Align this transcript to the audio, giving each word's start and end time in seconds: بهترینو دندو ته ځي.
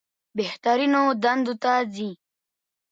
بهترینو 0.37 1.01
دندو 1.23 1.53
ته 1.63 1.73
ځي. 1.93 2.09